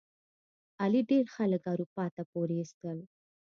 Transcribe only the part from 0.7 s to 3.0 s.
علي ډېر خلک اروپا ته پورې ایستل.